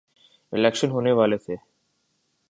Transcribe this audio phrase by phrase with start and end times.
[0.53, 1.55] election ہونے والے تھے